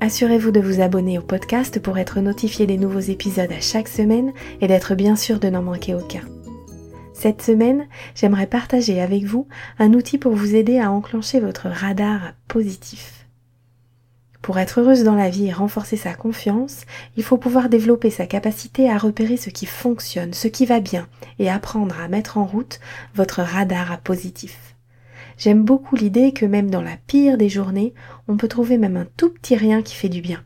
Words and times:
Assurez-vous 0.00 0.52
de 0.52 0.60
vous 0.60 0.80
abonner 0.80 1.18
au 1.18 1.22
podcast 1.22 1.80
pour 1.80 1.98
être 1.98 2.20
notifié 2.20 2.66
des 2.66 2.76
nouveaux 2.76 3.00
épisodes 3.00 3.50
à 3.50 3.60
chaque 3.60 3.88
semaine 3.88 4.32
et 4.60 4.68
d'être 4.68 4.94
bien 4.94 5.16
sûr 5.16 5.40
de 5.40 5.48
n'en 5.48 5.60
manquer 5.62 5.96
aucun. 5.96 6.22
Cette 7.12 7.42
semaine, 7.42 7.88
j'aimerais 8.14 8.46
partager 8.46 9.00
avec 9.00 9.24
vous 9.24 9.48
un 9.80 9.94
outil 9.94 10.16
pour 10.16 10.36
vous 10.36 10.54
aider 10.54 10.78
à 10.78 10.92
enclencher 10.92 11.40
votre 11.40 11.66
radar 11.66 12.34
positif. 12.46 13.26
Pour 14.40 14.60
être 14.60 14.80
heureuse 14.80 15.02
dans 15.02 15.16
la 15.16 15.30
vie 15.30 15.48
et 15.48 15.52
renforcer 15.52 15.96
sa 15.96 16.14
confiance, 16.14 16.82
il 17.16 17.24
faut 17.24 17.36
pouvoir 17.36 17.68
développer 17.68 18.10
sa 18.10 18.26
capacité 18.26 18.88
à 18.88 18.98
repérer 18.98 19.36
ce 19.36 19.50
qui 19.50 19.66
fonctionne, 19.66 20.32
ce 20.32 20.46
qui 20.46 20.64
va 20.64 20.78
bien, 20.78 21.08
et 21.40 21.50
apprendre 21.50 22.00
à 22.00 22.06
mettre 22.06 22.38
en 22.38 22.46
route 22.46 22.78
votre 23.16 23.42
radar 23.42 23.98
positif. 23.98 24.76
J'aime 25.38 25.64
beaucoup 25.64 25.94
l'idée 25.94 26.32
que 26.32 26.44
même 26.44 26.68
dans 26.68 26.82
la 26.82 26.96
pire 27.06 27.38
des 27.38 27.48
journées, 27.48 27.94
on 28.26 28.36
peut 28.36 28.48
trouver 28.48 28.76
même 28.76 28.96
un 28.96 29.06
tout 29.16 29.30
petit 29.30 29.54
rien 29.54 29.82
qui 29.82 29.94
fait 29.94 30.08
du 30.08 30.20
bien. 30.20 30.42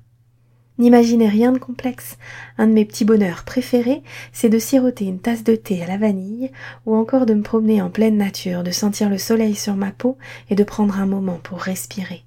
N'imaginez 0.77 1.29
rien 1.29 1.51
de 1.51 1.59
complexe. 1.59 2.19
Un 2.59 2.67
de 2.67 2.73
mes 2.73 2.85
petits 2.85 3.07
bonheurs 3.07 3.45
préférés, 3.45 4.03
c'est 4.33 4.51
de 4.51 4.59
siroter 4.59 5.07
une 5.07 5.21
tasse 5.21 5.45
de 5.45 5.57
thé 5.57 5.83
à 5.83 5.87
la 5.87 5.97
vanille, 5.97 6.51
ou 6.85 6.95
encore 6.95 7.25
de 7.25 7.33
me 7.33 7.43
promener 7.43 7.81
en 7.81 7.89
pleine 7.89 8.19
nature, 8.19 8.63
de 8.63 8.71
sentir 8.71 9.09
le 9.09 9.19
soleil 9.19 9.55
sur 9.55 9.77
ma 9.77 9.93
peau 9.93 10.19
et 10.51 10.55
de 10.55 10.65
prendre 10.65 10.99
un 10.99 11.07
moment 11.07 11.41
pour 11.43 11.61
respirer. 11.61 12.25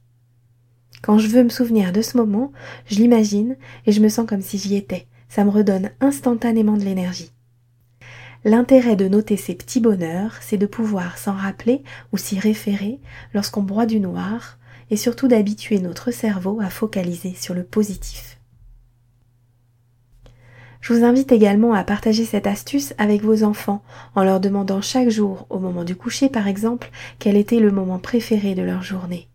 Quand 1.03 1.19
je 1.19 1.27
veux 1.27 1.43
me 1.43 1.49
souvenir 1.49 1.91
de 1.91 2.01
ce 2.01 2.17
moment, 2.17 2.51
je 2.87 2.95
l'imagine 2.95 3.57
et 3.85 3.91
je 3.91 4.01
me 4.01 4.09
sens 4.09 4.25
comme 4.27 4.41
si 4.41 4.57
j'y 4.57 4.75
étais. 4.75 5.05
Ça 5.29 5.43
me 5.43 5.51
redonne 5.51 5.91
instantanément 6.01 6.77
de 6.77 6.83
l'énergie. 6.83 7.34
L'intérêt 8.47 8.95
de 8.95 9.07
noter 9.07 9.37
ces 9.37 9.55
petits 9.55 9.79
bonheurs, 9.79 10.37
c'est 10.39 10.57
de 10.57 10.67
pouvoir 10.67 11.17
s'en 11.17 11.33
rappeler 11.33 11.81
ou 12.13 12.17
s'y 12.17 12.39
référer 12.39 12.99
lorsqu'on 13.33 13.63
broie 13.63 13.87
du 13.87 13.99
noir 13.99 14.59
et 14.91 14.97
surtout 14.97 15.27
d'habituer 15.27 15.79
notre 15.79 16.11
cerveau 16.11 16.59
à 16.61 16.69
focaliser 16.69 17.33
sur 17.33 17.55
le 17.55 17.63
positif. 17.63 18.39
Je 20.79 20.93
vous 20.93 21.03
invite 21.03 21.31
également 21.31 21.73
à 21.73 21.83
partager 21.83 22.23
cette 22.23 22.45
astuce 22.45 22.93
avec 22.99 23.23
vos 23.23 23.43
enfants 23.43 23.83
en 24.13 24.23
leur 24.23 24.39
demandant 24.39 24.79
chaque 24.79 25.09
jour, 25.09 25.47
au 25.49 25.57
moment 25.57 25.83
du 25.83 25.95
coucher 25.95 26.29
par 26.29 26.47
exemple, 26.47 26.91
quel 27.17 27.37
était 27.37 27.59
le 27.59 27.71
moment 27.71 27.97
préféré 27.97 28.53
de 28.53 28.61
leur 28.61 28.83
journée. 28.83 29.27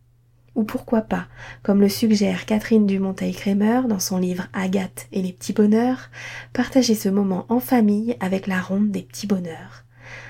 Ou 0.54 0.64
pourquoi 0.64 1.02
pas, 1.02 1.26
comme 1.62 1.80
le 1.80 1.88
suggère 1.88 2.44
Catherine 2.44 2.86
Dumonteil-Crémer 2.86 3.82
dans 3.88 4.00
son 4.00 4.18
livre 4.18 4.48
Agathe 4.52 5.06
et 5.12 5.22
les 5.22 5.32
petits 5.32 5.52
bonheurs, 5.52 6.10
partager 6.52 6.94
ce 6.94 7.08
moment 7.08 7.46
en 7.48 7.60
famille 7.60 8.16
avec 8.20 8.46
la 8.46 8.60
ronde 8.60 8.90
des 8.90 9.02
petits 9.02 9.26
bonheurs. 9.26 9.84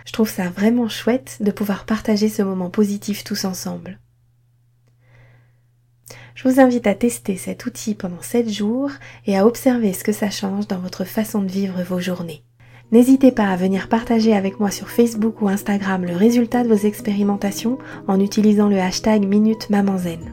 Je 0.05 0.13
trouve 0.13 0.29
ça 0.29 0.51
vraiment 0.51 0.89
chouette 0.89 1.39
de 1.41 1.51
pouvoir 1.51 1.87
partager 1.87 2.29
ce 2.29 2.43
moment 2.43 2.71
positif 2.71 3.25
tous 3.25 3.45
ensemble. 3.45 3.99
Je 6.35 6.49
vous 6.49 6.61
invite 6.61 6.87
à 6.87 6.95
tester 6.95 7.37
cet 7.37 7.67
outil 7.67 7.95
pendant 7.95 8.23
7 8.23 8.49
jours 8.49 8.91
et 9.27 9.37
à 9.37 9.47
observer 9.47 9.93
ce 9.93 10.05
que 10.05 10.13
ça 10.13 10.31
change 10.31 10.67
dans 10.69 10.79
votre 10.79 11.05
façon 11.05 11.43
de 11.43 11.51
vivre 11.51 11.83
vos 11.83 12.01
journées. 12.01 12.45
N'hésitez 12.93 13.31
pas 13.31 13.47
à 13.47 13.55
venir 13.55 13.89
partager 13.89 14.35
avec 14.35 14.59
moi 14.59 14.73
sur 14.73 14.89
Facebook 14.89 15.41
ou 15.43 15.49
Instagram 15.49 16.05
le 16.05 16.17
résultat 16.17 16.65
de 16.65 16.69
vos 16.69 16.87
expérimentations 16.87 17.79
en 18.09 18.19
utilisant 18.19 18.69
le 18.69 18.81
hashtag 18.81 19.25
Minute 19.25 19.71
Maman 19.71 19.97
Zen. 19.97 20.33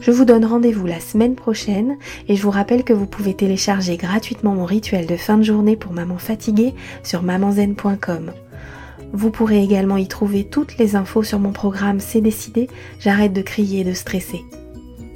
Je 0.00 0.12
vous 0.12 0.24
donne 0.24 0.44
rendez-vous 0.44 0.86
la 0.86 1.00
semaine 1.00 1.34
prochaine 1.34 1.96
et 2.28 2.36
je 2.36 2.42
vous 2.42 2.52
rappelle 2.52 2.84
que 2.84 2.92
vous 2.92 3.06
pouvez 3.06 3.34
télécharger 3.34 3.96
gratuitement 3.96 4.54
mon 4.54 4.64
rituel 4.64 5.06
de 5.06 5.16
fin 5.16 5.38
de 5.38 5.42
journée 5.42 5.74
pour 5.74 5.92
maman 5.92 6.18
fatiguée 6.18 6.72
sur 7.02 7.24
mamanzen.com. 7.24 8.30
Vous 9.12 9.30
pourrez 9.32 9.60
également 9.64 9.96
y 9.96 10.06
trouver 10.06 10.44
toutes 10.44 10.78
les 10.78 10.94
infos 10.94 11.24
sur 11.24 11.40
mon 11.40 11.50
programme 11.50 11.98
C'est 11.98 12.20
décidé, 12.20 12.68
j'arrête 13.00 13.32
de 13.32 13.42
crier 13.42 13.80
et 13.80 13.84
de 13.84 13.94
stresser. 13.94 14.44